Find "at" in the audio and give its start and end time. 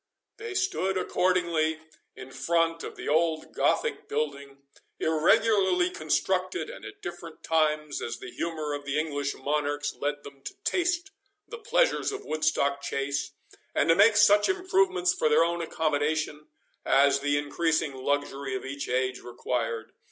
6.83-7.03